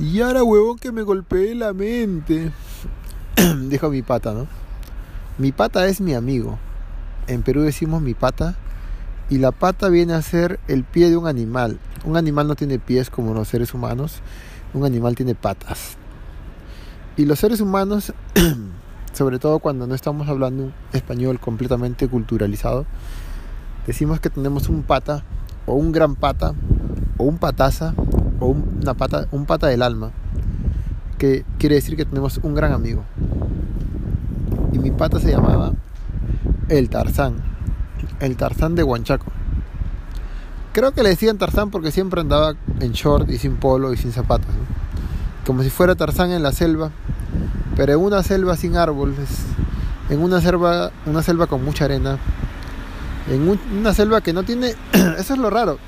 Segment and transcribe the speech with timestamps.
[0.00, 2.52] Y ahora, huevón, que me golpeé la mente.
[3.68, 4.46] Dijo mi pata, ¿no?
[5.36, 6.58] Mi pata es mi amigo.
[7.26, 8.56] En Perú decimos mi pata.
[9.28, 11.78] Y la pata viene a ser el pie de un animal.
[12.06, 14.22] Un animal no tiene pies como los seres humanos.
[14.72, 15.98] Un animal tiene patas.
[17.18, 18.14] Y los seres humanos,
[19.12, 22.86] sobre todo cuando no estamos hablando un español completamente culturalizado,
[23.86, 25.24] decimos que tenemos un pata,
[25.66, 26.54] o un gran pata,
[27.18, 27.94] o un pataza,
[28.40, 30.10] o una pata, un pata del alma,
[31.18, 33.04] que quiere decir que tenemos un gran amigo.
[34.72, 35.72] Y mi pata se llamaba
[36.68, 37.36] el Tarzán,
[38.20, 39.26] el Tarzán de Huanchaco.
[40.72, 44.12] Creo que le decían Tarzán porque siempre andaba en short y sin polo y sin
[44.12, 44.50] zapatos.
[45.44, 46.90] Como si fuera Tarzán en la selva,
[47.76, 49.28] pero en una selva sin árboles,
[50.08, 52.18] en una selva, una selva con mucha arena,
[53.28, 54.74] en una selva que no tiene...
[55.18, 55.78] Eso es lo raro.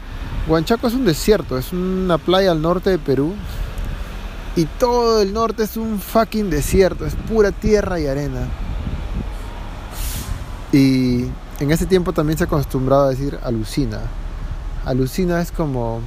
[0.48, 3.34] Huanchaco es un desierto, es una playa al norte de Perú.
[4.56, 8.48] Y todo el norte es un fucking desierto, es pura tierra y arena.
[10.72, 11.24] Y
[11.60, 14.00] en ese tiempo también se acostumbraba a decir alucina.
[14.84, 16.00] Alucina es como,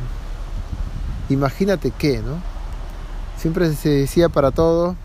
[1.30, 2.40] imagínate qué, ¿no?
[3.38, 4.96] Siempre se decía para todo,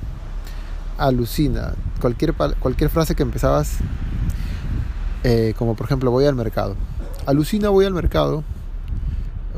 [0.98, 1.74] alucina.
[2.00, 3.78] Cualquier, cualquier frase que empezabas,
[5.22, 6.74] eh, como por ejemplo, voy al mercado.
[7.26, 8.42] Alucina, voy al mercado.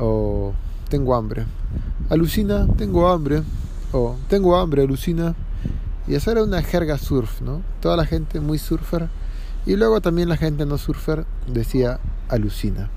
[0.05, 0.51] O
[0.89, 1.45] tengo hambre.
[2.09, 3.41] Alucina, tengo hambre.
[3.93, 5.33] O tengo hambre, alucina.
[6.09, 7.61] Y eso era una jerga surf, ¿no?
[7.79, 9.07] Toda la gente muy surfer.
[9.65, 12.89] Y luego también la gente no surfer decía alucina.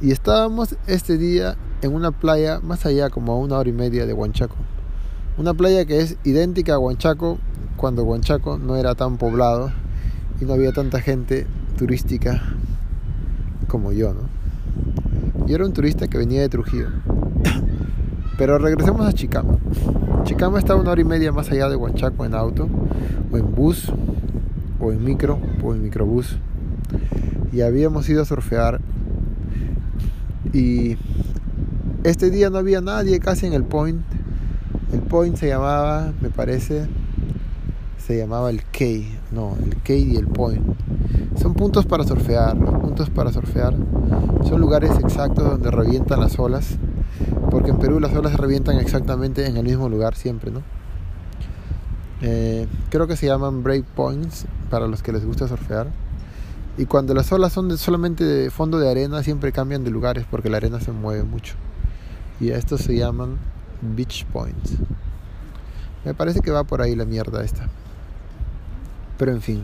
[0.00, 4.06] Y estábamos este día en una playa más allá, como a una hora y media
[4.06, 4.56] de Huanchaco.
[5.38, 7.38] Una playa que es idéntica a Huanchaco
[7.76, 9.70] cuando Huanchaco no era tan poblado
[10.40, 11.46] y no había tanta gente
[11.78, 12.42] turística
[13.68, 14.41] como yo, ¿no?
[15.52, 16.88] Yo era un turista que venía de Trujillo.
[18.38, 19.58] Pero regresemos a Chicama.
[20.24, 22.70] Chicama está una hora y media más allá de Huanchaco en auto
[23.30, 23.92] o en bus
[24.80, 26.38] o en micro o en microbús.
[27.52, 28.80] Y habíamos ido a surfear
[30.54, 30.96] y
[32.02, 34.00] este día no había nadie casi en el point.
[34.90, 36.86] El point se llamaba, me parece,
[38.06, 39.18] se llamaba el Key.
[39.30, 40.62] No, el Key y el point.
[41.40, 42.56] Son puntos para surfear.
[42.56, 43.74] Los puntos para surfear
[44.48, 46.76] son lugares exactos donde revientan las olas.
[47.50, 50.62] Porque en Perú las olas se revientan exactamente en el mismo lugar siempre, ¿no?
[52.22, 55.88] Eh, creo que se llaman break points para los que les gusta surfear.
[56.78, 60.48] Y cuando las olas son solamente de fondo de arena, siempre cambian de lugares porque
[60.48, 61.54] la arena se mueve mucho.
[62.40, 63.38] Y estos se llaman
[63.80, 64.72] beach points.
[66.04, 67.68] Me parece que va por ahí la mierda esta.
[69.22, 69.62] Pero en fin.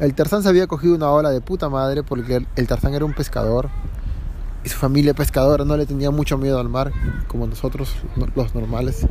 [0.00, 3.14] El Tarzán se había cogido una ola de puta madre porque el Tarzán era un
[3.14, 3.70] pescador.
[4.62, 6.92] Y su familia pescadora no le tenía mucho miedo al mar,
[7.26, 7.94] como nosotros
[8.36, 9.06] los normales.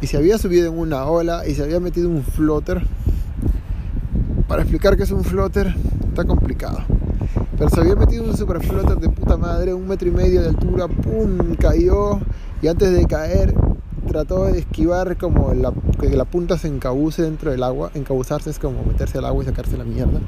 [0.00, 2.86] Y se había subido en una ola y se había metido un floater
[4.46, 5.74] para explicar que es un floater
[6.06, 6.84] está complicado.
[7.58, 10.50] Pero se había metido un super floater de puta madre, un metro y medio de
[10.50, 11.56] altura, ¡pum!
[11.58, 12.20] cayó
[12.62, 13.56] y antes de caer
[14.06, 17.90] trató de esquivar como la, que la punta se encabuce dentro del agua.
[17.94, 20.20] Encabuzarse es como meterse al agua y sacarse la mierda.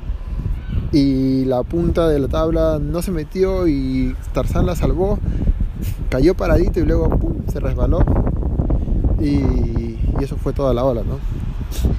[0.92, 5.18] Y la punta de la tabla no se metió y Tarzán la salvó.
[6.10, 7.18] Cayó paradito y luego
[7.50, 8.00] se resbaló.
[9.20, 11.18] Y, y eso fue toda la ola, ¿no?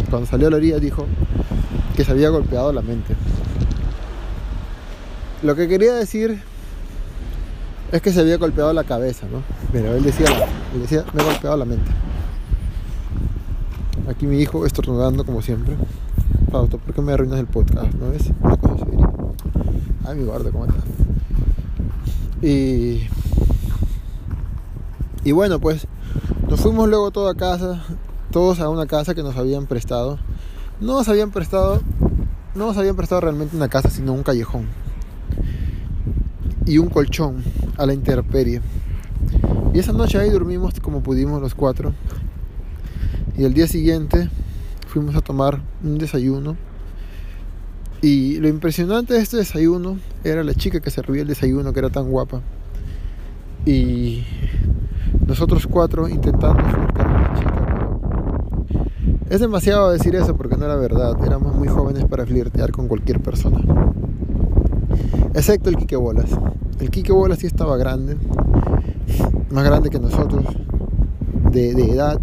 [0.09, 1.05] Cuando salió a la orilla dijo,
[1.95, 3.15] que se había golpeado la mente.
[5.43, 6.41] Lo que quería decir
[7.91, 9.41] es que se había golpeado la cabeza, ¿no?
[9.71, 10.27] Pero él decía,
[10.73, 11.91] él decía, me he golpeado la mente.
[14.07, 15.75] Aquí mi hijo estornudando como siempre.
[16.51, 17.93] Fausto, ¿por qué me arruinas el podcast?
[17.93, 18.31] ¿No ves?
[18.41, 19.09] Una cosa seria.
[20.07, 20.83] Ay, mi guarda, ¿cómo estás?
[22.41, 23.07] Y...
[25.23, 25.85] Y bueno, pues
[26.49, 27.83] nos fuimos luego todos a casa,
[28.31, 30.17] todos a una casa que nos habían prestado
[30.81, 31.81] no nos habían prestado,
[32.55, 34.65] no nos habían prestado realmente una casa, sino un callejón
[36.65, 37.43] y un colchón
[37.79, 38.61] a la intemperie.
[39.73, 41.93] Y esa noche ahí dormimos como pudimos los cuatro.
[43.37, 44.29] Y el día siguiente
[44.87, 46.57] fuimos a tomar un desayuno.
[48.01, 51.89] Y lo impresionante de este desayuno era la chica que servía el desayuno, que era
[51.89, 52.41] tan guapa.
[53.65, 54.25] Y
[55.25, 56.63] nosotros cuatro intentando
[59.29, 61.15] es demasiado decir eso porque no era verdad.
[61.23, 63.59] Éramos muy jóvenes para flirtear con cualquier persona.
[65.35, 66.31] Excepto el Quique Bolas.
[66.79, 68.15] El Quique Bolas sí estaba grande.
[69.51, 70.45] Más grande que nosotros.
[71.51, 72.19] De, de edad.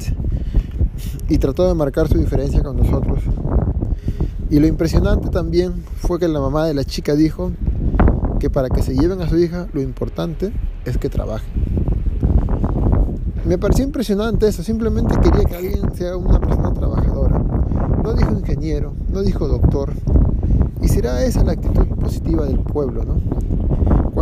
[1.28, 3.22] Y trató de marcar su diferencia con nosotros.
[4.48, 7.52] Y lo impresionante también fue que la mamá de la chica dijo
[8.38, 10.52] que para que se lleven a su hija lo importante
[10.84, 11.46] es que trabaje.
[13.44, 17.38] Me pareció impresionante eso, simplemente quería que alguien sea una persona trabajadora.
[18.02, 19.92] No dijo ingeniero, no dijo doctor.
[20.80, 23.35] Y será esa la actitud positiva del pueblo, ¿no?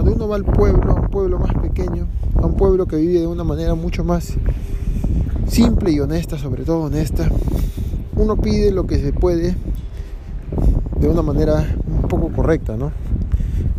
[0.05, 2.07] Cuando uno va al pueblo, a un pueblo más pequeño,
[2.37, 4.35] a un pueblo que vive de una manera mucho más
[5.49, 7.27] simple y honesta, sobre todo honesta,
[8.15, 9.57] uno pide lo que se puede
[11.01, 12.93] de una manera un poco correcta, ¿no?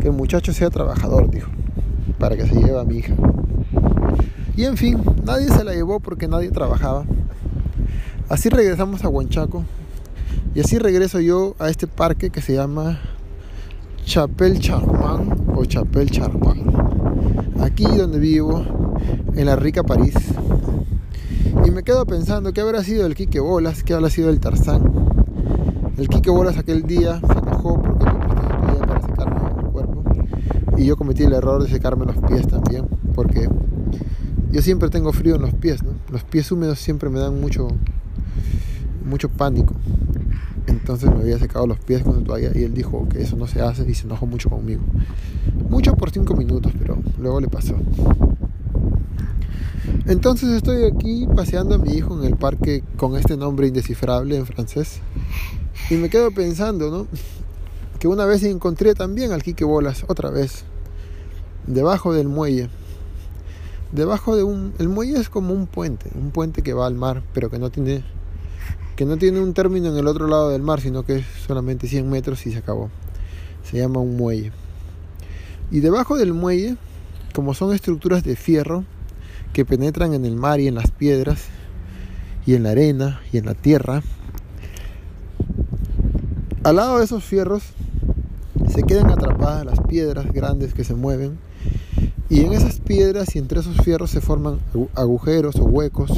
[0.02, 1.52] Que el muchacho sea trabajador, dijo,
[2.18, 3.14] para que se lleve a mi hija.
[4.58, 7.06] Y en fin, nadie se la llevó porque nadie trabajaba.
[8.30, 9.64] Así regresamos a Huanchaco.
[10.56, 13.00] Y así regreso yo a este parque que se llama
[14.06, 17.52] Chapel Charman o Chapel Charman.
[17.60, 18.64] Aquí donde vivo,
[19.36, 20.14] en la rica París.
[21.66, 24.84] Y me quedo pensando qué habrá sido el Quique Bolas, qué habrá sido el Tarzán.
[25.98, 30.04] El Quique Bolas aquel día se enojó porque yo presté para secarme el cuerpo.
[30.78, 33.50] Y yo cometí el error de secarme los pies también, porque
[34.52, 35.94] yo siempre tengo frío en los pies, ¿no?
[36.12, 37.68] Los pies húmedos siempre me dan mucho,
[39.04, 39.74] mucho pánico.
[40.68, 43.62] Entonces me había secado los pies con toalla y él dijo que eso no se
[43.62, 44.82] hace y se enojó mucho conmigo.
[45.70, 47.76] Mucho por cinco minutos, pero luego le pasó.
[50.08, 54.46] Entonces estoy aquí paseando a mi hijo en el parque con este nombre indescifrable en
[54.46, 55.00] francés.
[55.90, 57.08] Y me quedo pensando, ¿no?
[58.00, 60.64] Que una vez encontré también al Quique Bolas, otra vez,
[61.68, 62.70] debajo del muelle
[63.92, 67.24] debajo de un el muelle es como un puente un puente que va al mar
[67.34, 68.04] pero que no tiene
[68.96, 71.88] que no tiene un término en el otro lado del mar sino que es solamente
[71.88, 72.90] 100 metros y se acabó.
[73.64, 74.52] Se llama un muelle.
[75.72, 76.78] Y debajo del muelle
[77.34, 78.86] como son estructuras de fierro
[79.54, 81.46] que penetran en el mar y en las piedras
[82.46, 84.04] y en la arena y en la tierra
[86.64, 87.62] al lado de esos fierros
[88.74, 91.38] se quedan atrapadas las piedras grandes que se mueven
[92.36, 94.60] y en esas piedras y entre esos fierros se forman
[94.94, 96.12] agujeros o huecos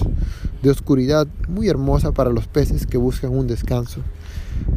[0.63, 4.01] de oscuridad muy hermosa para los peces que buscan un descanso,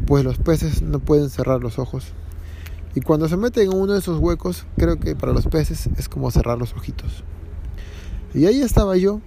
[0.06, 2.08] pues los peces no pueden cerrar los ojos.
[2.94, 6.10] Y cuando se meten en uno de esos huecos, creo que para los peces es
[6.10, 7.24] como cerrar los ojitos.
[8.34, 9.22] Y ahí estaba yo,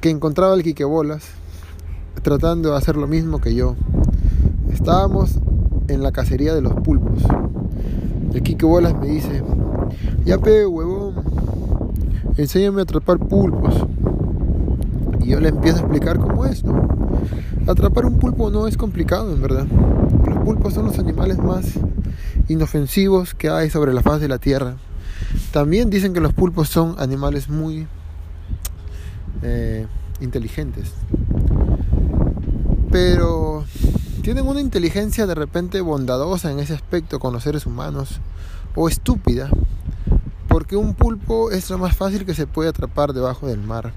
[0.00, 1.24] que encontraba el quiquebolas,
[2.22, 3.76] tratando de hacer lo mismo que yo.
[4.72, 5.40] Estábamos
[5.88, 7.22] en la cacería de los pulpos.
[8.32, 9.42] El quiquebolas me dice,
[10.26, 11.14] ya pe, huevón,
[12.36, 13.74] enséñame a atrapar pulpos.
[15.20, 16.88] Y yo le empiezo a explicar cómo es, ¿no?
[17.68, 19.66] Atrapar un pulpo no es complicado, en verdad.
[20.26, 21.74] Los pulpos son los animales más
[22.48, 24.76] inofensivos que hay sobre la faz de la tierra.
[25.52, 27.86] También dicen que los pulpos son animales muy
[29.42, 29.86] eh,
[30.20, 30.92] inteligentes.
[32.90, 33.64] Pero
[34.22, 38.20] tienen una inteligencia de repente bondadosa en ese aspecto con los seres humanos
[38.74, 39.50] o estúpida
[40.56, 43.92] porque un pulpo es lo más fácil que se puede atrapar debajo del mar.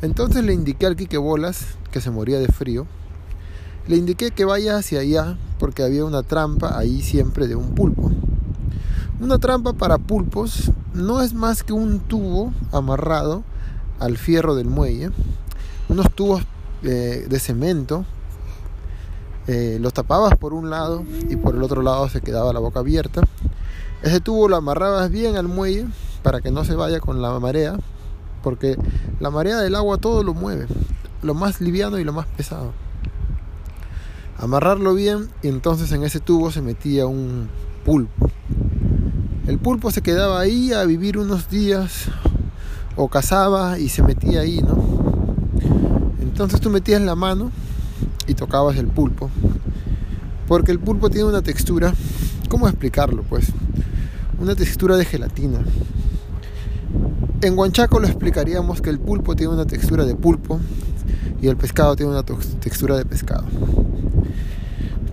[0.00, 2.86] Entonces le indiqué al Quique Bolas, que se moría de frío,
[3.88, 8.12] le indiqué que vaya hacia allá porque había una trampa ahí siempre de un pulpo.
[9.20, 13.42] Una trampa para pulpos no es más que un tubo amarrado
[13.98, 15.10] al fierro del muelle,
[15.88, 16.44] unos tubos
[16.84, 18.04] eh, de cemento,
[19.48, 22.78] eh, los tapabas por un lado y por el otro lado se quedaba la boca
[22.78, 23.22] abierta
[24.02, 25.86] ese tubo lo amarrabas bien al muelle
[26.22, 27.76] para que no se vaya con la marea,
[28.42, 28.76] porque
[29.20, 30.66] la marea del agua todo lo mueve,
[31.22, 32.72] lo más liviano y lo más pesado.
[34.38, 37.48] Amarrarlo bien y entonces en ese tubo se metía un
[37.84, 38.30] pulpo.
[39.46, 42.06] El pulpo se quedaba ahí a vivir unos días
[42.96, 44.76] o cazaba y se metía ahí, ¿no?
[46.20, 47.50] Entonces tú metías la mano
[48.26, 49.30] y tocabas el pulpo.
[50.48, 51.94] Porque el pulpo tiene una textura,
[52.48, 53.22] ¿cómo explicarlo?
[53.22, 53.52] Pues
[54.38, 55.64] una textura de gelatina.
[57.42, 60.60] En Huanchaco lo explicaríamos que el pulpo tiene una textura de pulpo
[61.40, 63.44] y el pescado tiene una textura de pescado.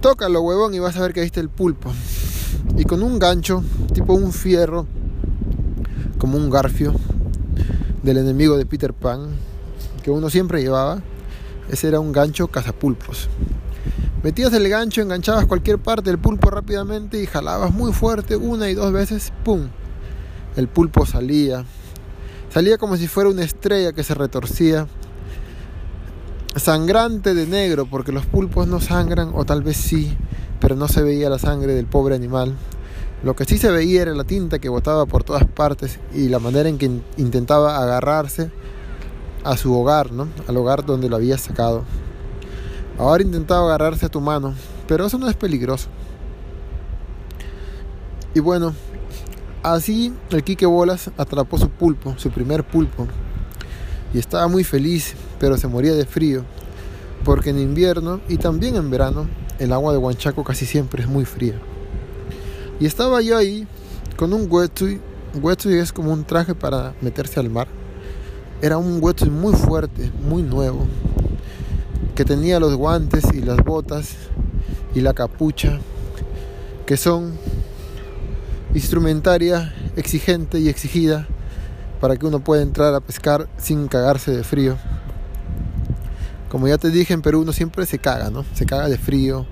[0.01, 1.91] Tócalo, huevón, y vas a ver que ahí está el pulpo.
[2.77, 3.63] Y con un gancho,
[3.93, 4.85] tipo un fierro,
[6.17, 6.93] como un garfio
[8.03, 9.27] del enemigo de Peter Pan,
[10.03, 11.01] que uno siempre llevaba,
[11.69, 13.29] ese era un gancho cazapulpos.
[14.23, 18.73] Metías el gancho, enganchabas cualquier parte del pulpo rápidamente y jalabas muy fuerte una y
[18.73, 19.67] dos veces, ¡pum!
[20.55, 21.65] El pulpo salía.
[22.49, 24.87] Salía como si fuera una estrella que se retorcía.
[26.55, 30.15] Sangrante de negro, porque los pulpos no sangran, o tal vez sí,
[30.61, 32.55] pero no se veía la sangre del pobre animal.
[33.23, 36.39] Lo que sí se veía era la tinta que botaba por todas partes y la
[36.39, 38.51] manera en que intentaba agarrarse
[39.43, 40.29] a su hogar, ¿no?
[40.47, 41.83] Al hogar donde lo había sacado.
[42.97, 44.53] Ahora intentaba agarrarse a tu mano,
[44.87, 45.89] pero eso no es peligroso.
[48.35, 48.73] Y bueno,
[49.63, 53.07] así el Quique Bolas atrapó su pulpo, su primer pulpo.
[54.13, 56.43] y estaba muy feliz, pero se moría de frío,
[57.23, 61.25] porque en invierno y también en verano el agua de Huanchaco casi siempre es muy
[61.25, 61.59] fría.
[62.79, 63.67] Y estaba yo ahí
[64.17, 65.01] con un wetsuit,
[65.41, 67.67] wetsuit es como un traje para meterse al mar.
[68.61, 70.85] Era un wetsuit muy fuerte, muy nuevo,
[72.15, 74.15] que tenía los guantes y las botas
[74.93, 75.79] y la capucha,
[76.85, 77.33] que son
[78.73, 81.27] instrumentaria exigente y exigida
[81.99, 84.77] para que uno pueda entrar a pescar sin cagarse de frío.
[86.49, 88.45] Como ya te dije, en Perú uno siempre se caga, ¿no?
[88.53, 89.45] Se caga de frío,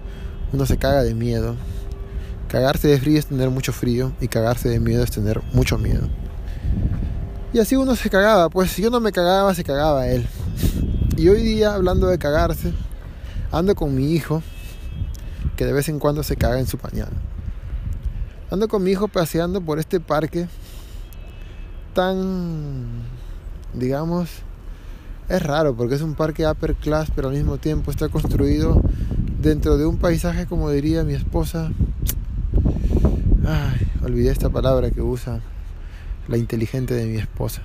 [0.54, 1.56] uno se caga de miedo.
[2.48, 6.08] Cagarse de frío es tener mucho frío y cagarse de miedo es tener mucho miedo.
[7.54, 10.28] Y así uno se cagaba, pues si yo no me cagaba, se cagaba él.
[11.22, 12.74] Y hoy día, hablando de cagarse,
[13.52, 14.42] ando con mi hijo,
[15.56, 17.10] que de vez en cuando se caga en su pañal.
[18.50, 20.48] Ando con mi hijo paseando por este parque
[21.94, 23.04] tan,
[23.76, 24.32] digamos,
[25.30, 28.82] es raro porque es un parque upper class, pero al mismo tiempo está construido
[29.40, 31.72] dentro de un paisaje, como diría mi esposa.
[33.46, 35.40] Ay, olvidé esta palabra que usa
[36.28, 37.62] la inteligente de mi esposa.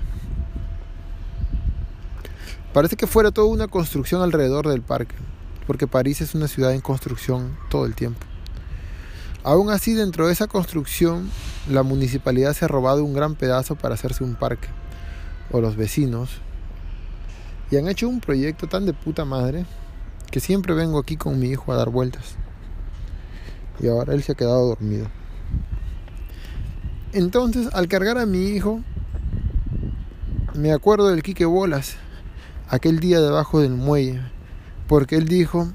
[2.73, 5.15] Parece que fuera toda una construcción alrededor del parque,
[5.65, 8.25] porque París es una ciudad en construcción todo el tiempo.
[9.43, 11.29] Aún así, dentro de esa construcción,
[11.69, 14.67] la municipalidad se ha robado un gran pedazo para hacerse un parque,
[15.51, 16.41] o los vecinos,
[17.71, 19.65] y han hecho un proyecto tan de puta madre
[20.31, 22.35] que siempre vengo aquí con mi hijo a dar vueltas.
[23.79, 25.07] Y ahora él se ha quedado dormido.
[27.13, 28.81] Entonces, al cargar a mi hijo,
[30.55, 31.95] me acuerdo del Quique Bolas,
[32.69, 34.21] aquel día debajo del muelle,
[34.87, 35.69] porque él dijo,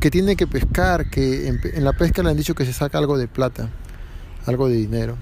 [0.00, 3.16] que tiene que pescar, que en, la pesca le han dicho que se saca algo
[3.18, 3.70] de plata,
[4.46, 5.16] algo de dinero.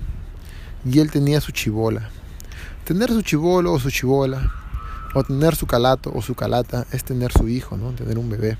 [0.84, 2.10] Y él tenía su chivola.
[2.84, 4.52] Tener su chivolo o su chivola,
[5.14, 7.92] o tener su calato o su calata, es tener su hijo, ¿no?
[7.92, 8.58] Tener un bebé.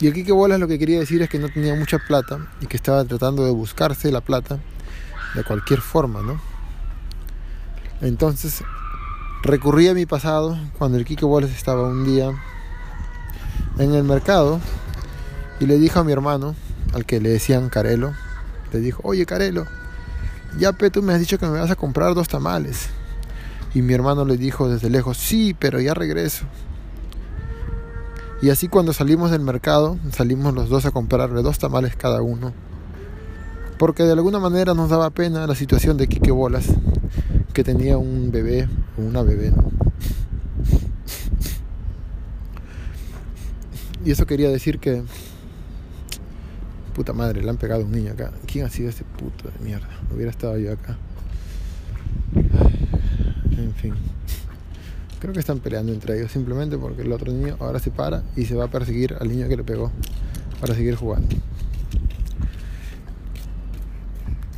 [0.00, 2.66] Y el Quique Bolas lo que quería decir es que no tenía mucha plata y
[2.66, 4.58] que estaba tratando de buscarse la plata
[5.34, 6.40] de cualquier forma, ¿no?
[8.04, 8.62] Entonces
[9.42, 12.30] recurrí a mi pasado cuando el Quique Bolas estaba un día
[13.78, 14.60] en el mercado
[15.58, 16.54] y le dijo a mi hermano,
[16.92, 18.12] al que le decían Carelo,
[18.74, 19.64] le dijo, oye Carelo,
[20.58, 22.90] ya pe, tú me has dicho que me vas a comprar dos tamales.
[23.72, 26.44] Y mi hermano le dijo desde lejos, sí, pero ya regreso.
[28.42, 32.52] Y así cuando salimos del mercado, salimos los dos a comprarle dos tamales cada uno.
[33.78, 36.66] Porque de alguna manera nos daba pena la situación de Quique Bolas,
[37.54, 38.68] que tenía un bebé
[38.98, 39.52] o una bebé.
[44.04, 45.02] Y eso quería decir que.
[46.94, 48.32] Puta madre, le han pegado un niño acá.
[48.46, 49.88] ¿Quién ha sido ese puto de mierda?
[50.14, 50.96] Hubiera estado yo acá.
[53.56, 53.94] En fin.
[55.20, 58.44] Creo que están peleando entre ellos simplemente porque el otro niño ahora se para y
[58.44, 59.90] se va a perseguir al niño que le pegó
[60.60, 61.28] para seguir jugando.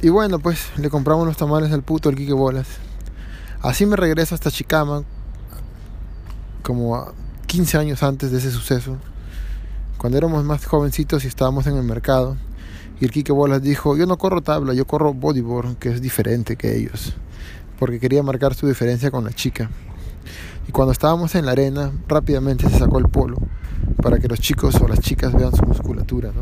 [0.03, 2.67] Y bueno, pues le compramos los tamales al puto el Quique Bolas.
[3.63, 5.03] Así me regreso hasta Chicama,
[6.63, 7.13] como
[7.47, 8.99] 15 años antes de ese suceso
[9.97, 12.37] cuando éramos más jovencitos y estábamos en el mercado,
[13.01, 16.57] y el Quique Bolas dijo, yo no corro tabla, yo corro bodyboard, que es diferente
[16.57, 17.15] que ellos,
[17.79, 19.71] porque quería marcar su diferencia con la chica.
[20.69, 23.39] Y cuando estábamos en la arena, rápidamente se sacó el polo,
[24.03, 26.33] para que los chicos o las chicas vean su musculatura.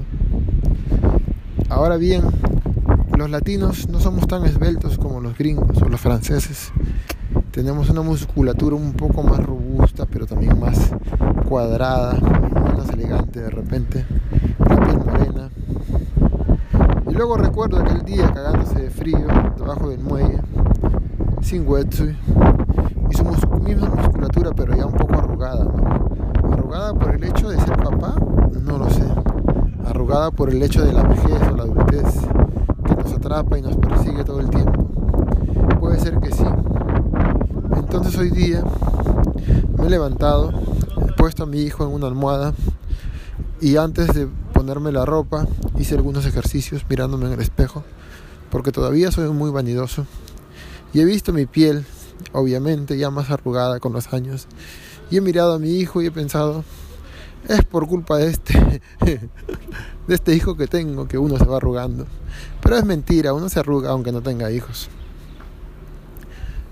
[1.69, 2.23] Ahora bien,
[3.17, 6.73] los latinos no somos tan esbeltos como los gringos o los franceses.
[7.53, 10.91] Tenemos una musculatura un poco más robusta, pero también más
[11.49, 12.19] cuadrada,
[12.77, 14.05] más elegante de repente,
[14.59, 15.51] la piel morena.
[17.09, 20.41] Y luego recuerdo aquel día cagándose de frío debajo del muelle,
[21.41, 22.17] sin wetsuit,
[23.11, 23.25] y su
[23.61, 25.67] misma musculatura, pero ya un poco arrugada.
[26.53, 28.17] ¿Arrugada por el hecho de ser papá?
[28.63, 29.05] No lo sé.
[29.87, 32.05] Arrugada por el hecho de la vejez o la adultez,
[32.85, 34.87] que nos atrapa y nos persigue todo el tiempo.
[35.81, 36.45] Puede ser que sí.
[37.77, 38.63] Entonces hoy día
[39.79, 40.53] me he levantado
[41.17, 42.55] puesto a mi hijo en una almohada
[43.61, 45.47] y antes de ponerme la ropa
[45.79, 47.85] hice algunos ejercicios mirándome en el espejo
[48.51, 50.07] porque todavía soy muy vanidoso
[50.93, 51.85] y he visto mi piel
[52.33, 54.47] obviamente ya más arrugada con los años
[55.11, 56.65] y he mirado a mi hijo y he pensado
[57.49, 62.07] es por culpa de este de este hijo que tengo que uno se va arrugando
[62.65, 64.91] pero es mentira uno se arruga aunque no tenga hijos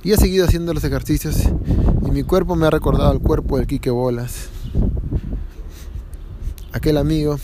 [0.05, 1.37] y he seguido haciendo los ejercicios
[2.05, 4.49] y mi cuerpo me ha recordado al cuerpo del Quique Bolas.
[6.73, 7.39] Aquel amigo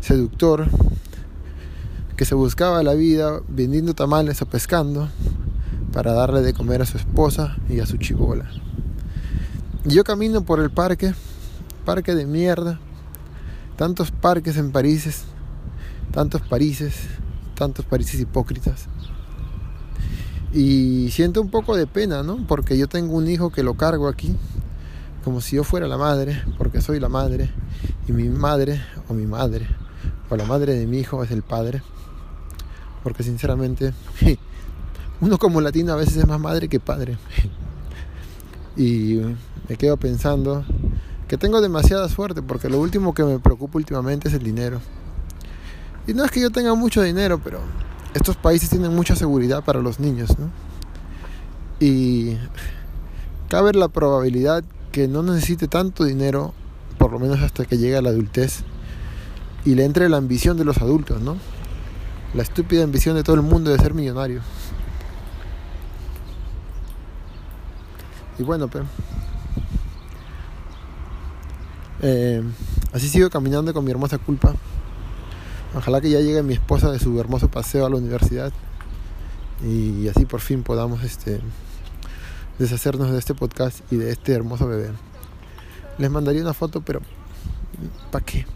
[0.00, 0.68] seductor
[2.16, 5.08] que se buscaba la vida vendiendo tamales o pescando
[5.92, 8.48] para darle de comer a su esposa y a su chivola.
[9.84, 11.14] Yo camino por el parque,
[11.84, 12.78] parque de mierda,
[13.76, 15.24] tantos parques en París,
[16.12, 16.94] tantos Parises,
[17.54, 18.86] tantos Parises hipócritas.
[20.52, 22.46] Y siento un poco de pena, ¿no?
[22.46, 24.34] Porque yo tengo un hijo que lo cargo aquí,
[25.24, 27.50] como si yo fuera la madre, porque soy la madre,
[28.08, 29.68] y mi madre, o mi madre,
[30.28, 31.82] o la madre de mi hijo es el padre.
[33.04, 33.94] Porque sinceramente,
[35.20, 37.18] uno como latino a veces es más madre que padre.
[38.76, 39.20] Y
[39.68, 40.64] me quedo pensando
[41.28, 44.80] que tengo demasiada suerte, porque lo último que me preocupa últimamente es el dinero.
[46.10, 47.60] Y no es que yo tenga mucho dinero, pero
[48.14, 50.50] estos países tienen mucha seguridad para los niños, ¿no?
[51.78, 52.36] Y
[53.48, 56.52] cabe la probabilidad que no necesite tanto dinero,
[56.98, 58.64] por lo menos hasta que llegue a la adultez,
[59.64, 61.36] y le entre la ambición de los adultos, ¿no?
[62.34, 64.40] La estúpida ambición de todo el mundo de ser millonario.
[68.36, 68.68] Y bueno.
[72.02, 72.42] Eh,
[72.92, 74.56] así sigo caminando con mi hermosa culpa.
[75.74, 78.52] Ojalá que ya llegue mi esposa de su hermoso paseo a la universidad
[79.62, 81.40] y así por fin podamos este,
[82.58, 84.90] deshacernos de este podcast y de este hermoso bebé.
[85.98, 87.00] Les mandaría una foto, pero
[88.10, 88.46] ¿para qué?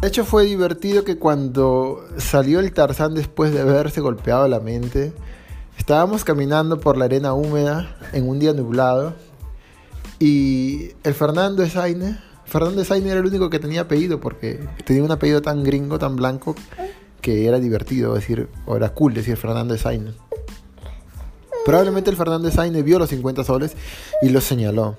[0.00, 5.14] De hecho fue divertido que cuando salió el Tarzán después de haberse golpeado la mente,
[5.78, 9.14] Estábamos caminando por la arena húmeda en un día nublado
[10.18, 15.10] y el Fernando Saine, Fernando Saine era el único que tenía apellido porque tenía un
[15.10, 16.54] apellido tan gringo, tan blanco
[17.20, 20.12] que era divertido decir, o era cool decir Fernando Saine.
[21.64, 23.74] Probablemente el Fernando Saine vio los 50 soles
[24.22, 24.96] y los señaló.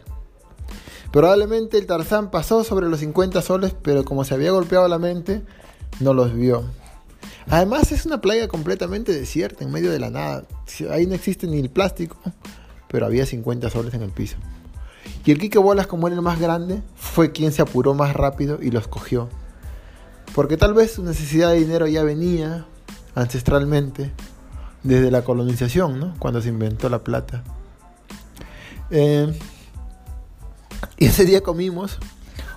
[1.12, 5.44] Probablemente el Tarzán pasó sobre los 50 soles, pero como se había golpeado la mente,
[6.00, 6.66] no los vio.
[7.50, 10.46] Además es una playa completamente desierta, en medio de la nada.
[10.90, 12.18] Ahí no existe ni el plástico,
[12.88, 14.38] pero había 50 soles en el piso.
[15.26, 18.60] Y el Quique Bolas, como era el más grande, fue quien se apuró más rápido
[18.62, 19.30] y los cogió.
[20.34, 22.66] Porque tal vez su necesidad de dinero ya venía
[23.14, 24.12] ancestralmente
[24.84, 26.14] desde la colonización, ¿no?
[26.20, 27.44] Cuando se inventó la plata.
[28.90, 29.34] Eh,
[30.98, 31.98] y ese día comimos,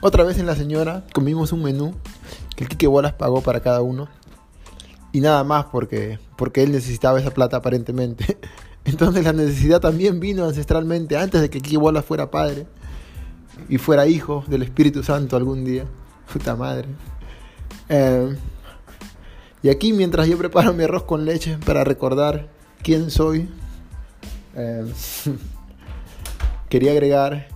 [0.00, 1.94] otra vez en la señora, comimos un menú
[2.56, 4.08] que el Quique Bolas pagó para cada uno
[5.12, 8.38] y nada más porque, porque él necesitaba esa plata aparentemente.
[8.84, 12.66] Entonces la necesidad también vino ancestralmente antes de que Kiki fuera padre
[13.68, 15.84] y fuera hijo del Espíritu Santo algún día.
[16.32, 16.88] Puta madre.
[17.88, 18.36] Eh,
[19.62, 22.48] y aquí mientras yo preparo mi arroz con leche para recordar
[22.82, 23.48] quién soy,
[24.54, 24.84] eh,
[26.68, 27.48] quería agregar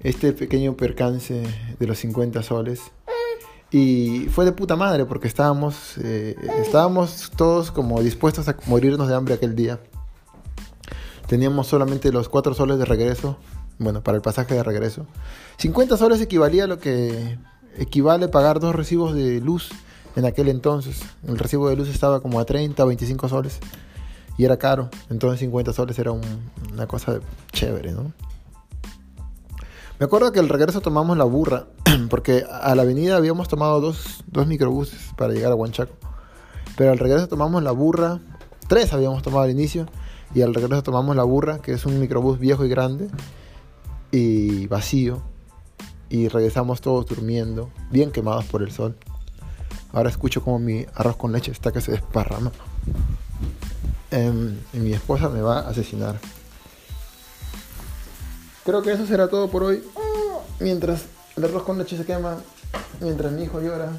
[0.00, 1.42] este pequeño percance
[1.78, 2.92] de los 50 soles
[3.70, 9.14] y fue de puta madre porque estábamos, eh, estábamos todos como dispuestos a morirnos de
[9.14, 9.78] hambre aquel día.
[11.26, 13.36] Teníamos solamente los 4 soles de regreso,
[13.78, 15.06] bueno, para el pasaje de regreso.
[15.58, 17.38] 50 soles equivalía a lo que
[17.76, 19.70] equivale pagar dos recibos de luz
[20.16, 21.02] en aquel entonces.
[21.26, 23.60] El recibo de luz estaba como a 30 o 25 soles
[24.38, 24.88] y era caro.
[25.10, 27.20] Entonces 50 soles era una cosa
[27.52, 28.12] chévere, ¿no?
[29.98, 31.66] Me acuerdo que al regreso tomamos la burra,
[32.10, 35.92] porque a la avenida habíamos tomado dos, dos microbuses para llegar a Huanchaco.
[36.76, 38.20] Pero al regreso tomamos la burra,
[38.68, 39.86] tres habíamos tomado al inicio,
[40.34, 43.08] y al regreso tomamos la burra, que es un microbús viejo y grande,
[44.12, 45.20] y vacío.
[46.10, 48.96] Y regresamos todos durmiendo, bien quemados por el sol.
[49.92, 52.52] Ahora escucho como mi arroz con leche está que se desparrama.
[54.12, 56.20] Em, y mi esposa me va a asesinar.
[58.68, 59.82] Creo que eso será todo por hoy.
[60.60, 61.04] Mientras
[61.38, 62.36] el arroz con leche se quema,
[63.00, 63.90] mientras mi hijo llora,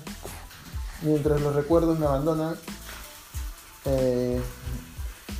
[1.02, 2.56] mientras los recuerdos me abandonan,
[3.86, 4.40] eh,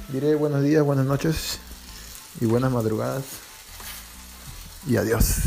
[0.08, 1.60] diré buenos días, buenas noches
[2.42, 3.24] y buenas madrugadas.
[4.88, 5.42] Y adiós.